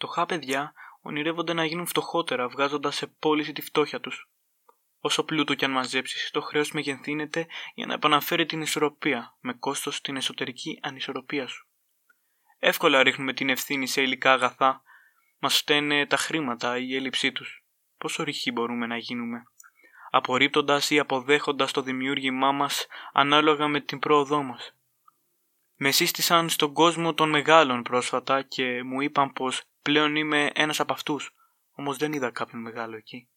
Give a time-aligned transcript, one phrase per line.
[0.00, 4.30] Φτωχά παιδιά ονειρεύονται να γίνουν φτωχότερα, βγάζοντας σε πώληση τη φτώχεια τους.
[5.00, 10.00] Όσο πλούτο κι αν μαζέψεις, το χρέος μεγενθύνεται για να επαναφέρει την ισορροπία, με κόστος
[10.00, 11.68] την εσωτερική ανισορροπία σου.
[12.58, 14.82] Εύκολα ρίχνουμε την ευθύνη σε υλικά αγαθά.
[15.38, 17.64] Μας φταίνε τα χρήματα ή η έλλειψή τους.
[17.98, 19.42] Πόσο ρηχοί μπορούμε να γίνουμε;
[20.10, 24.74] Απορρίπτοντας ή αποδέχοντας το δημιούργημά μας ανάλογα με την πρόοδό μας.
[25.76, 30.92] Με σύστησαν στον κόσμο των μεγάλων πρόσφατα και μου είπαν πως πλέον είμαι ένας από
[30.92, 31.34] αυτούς,
[31.72, 33.28] όμως δεν είδα κάποιον μεγάλο εκεί.